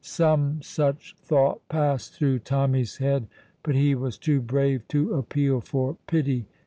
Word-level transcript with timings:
Some 0.03 0.63
such 0.63 1.13
thought 1.19 1.61
passed 1.69 2.15
through 2.15 2.39
Tommy's 2.39 2.97
head, 2.97 3.27
but 3.61 3.75
he 3.75 3.93
was 3.93 4.17
too 4.17 4.41
brave 4.41 4.87
to 4.87 5.13
appeal 5.13 5.61
for 5.61 5.95
pity. 6.07 6.47